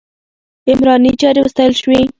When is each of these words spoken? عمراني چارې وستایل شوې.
عمراني 0.69 1.11
چارې 1.21 1.41
وستایل 1.43 1.73
شوې. 1.81 1.99